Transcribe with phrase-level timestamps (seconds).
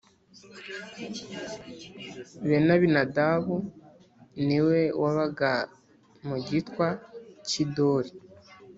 [2.47, 3.55] Benabinadabu
[4.45, 5.51] ni we wabaga
[6.27, 6.87] mu gitwa
[7.47, 8.11] cy’i Dori